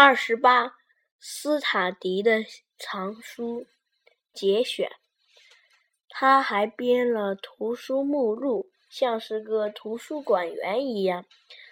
[0.00, 0.76] 二十八，
[1.18, 2.44] 斯塔迪的
[2.78, 3.66] 藏书
[4.32, 4.92] 节选。
[6.08, 11.26] 他还编了图书目录，像是个图书馆员一样。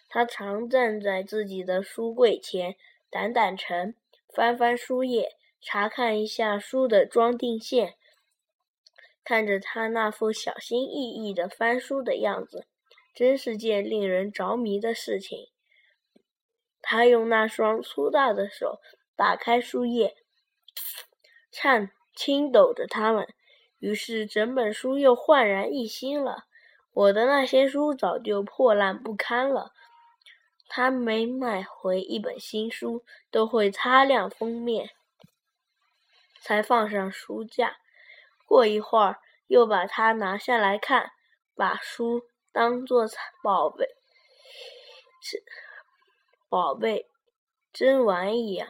[0.09, 2.75] 他常站在自己的书柜前，
[3.13, 3.95] 掸掸尘，
[4.35, 7.95] 翻翻书页，查看一下书的装订线。
[9.23, 12.67] 看着他那副小心翼翼的翻书的样子，
[13.15, 15.47] 真是件令人着迷的事情。
[16.89, 18.81] 他用那双粗大的手
[19.17, 20.15] 打开书页，
[21.51, 23.27] 颤轻抖着它们。
[23.81, 26.45] 于是，整本书又焕然一新了。
[26.93, 29.73] 我的那些书早就破烂不堪了。
[30.69, 34.91] 他每买回一本新书，都会擦亮封面，
[36.41, 37.79] 才放上书架。
[38.47, 39.19] 过一会儿，
[39.49, 41.11] 又把它拿下来看，
[41.57, 43.07] 把书当作
[43.43, 43.87] 宝贝，
[45.21, 45.43] 是
[46.49, 47.07] 宝贝
[47.73, 48.69] 珍玩一样。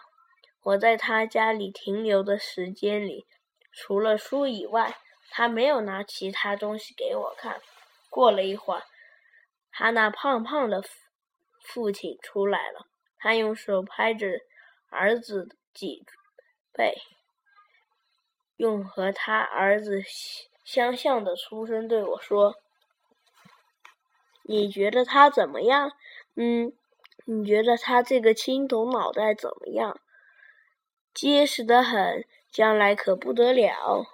[0.62, 3.26] 我在他家里停留的时间里。
[3.72, 4.96] 除了书以外，
[5.30, 7.60] 他没有拿其他东西给我看。
[8.08, 8.82] 过了一会儿，
[9.70, 10.82] 他那胖胖的
[11.62, 12.86] 父亲出来了。
[13.18, 14.40] 他用手拍着
[14.88, 16.04] 儿子脊
[16.72, 16.96] 背，
[18.56, 20.02] 用和他儿子
[20.64, 22.54] 相像的粗声对我说
[24.44, 25.92] ：“你觉得他怎么样？
[26.34, 26.72] 嗯，
[27.26, 29.98] 你觉得他这个青铜脑袋怎么样？
[31.12, 32.24] 结实的很。”
[32.56, 34.06] 将来可不得了。